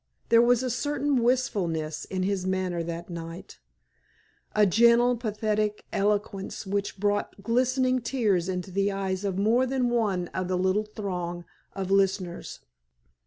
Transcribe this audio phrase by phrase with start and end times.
[0.29, 3.59] There was a certain wistfulness in his manner that night,
[4.55, 10.27] a gentle, pathetic eloquence which brought glistening tears into the eyes of more than one
[10.29, 11.45] of the little throng
[11.75, 12.61] of listeners.